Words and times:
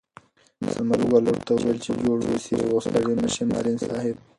ثمر 0.73 0.99
ګل 1.11 1.23
ورته 1.27 1.51
وویل 1.55 1.79
چې 1.85 1.91
جوړ 2.03 2.17
اوسې 2.29 2.55
او 2.67 2.75
ستړی 2.85 3.13
مه 3.21 3.29
شې 3.33 3.43
معلم 3.51 3.77
صاحب. 3.85 4.15